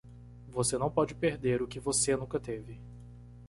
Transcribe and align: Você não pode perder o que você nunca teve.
Você 0.49 0.79
não 0.79 0.89
pode 0.89 1.13
perder 1.13 1.61
o 1.61 1.67
que 1.67 1.79
você 1.79 2.17
nunca 2.17 2.39
teve. 2.39 2.81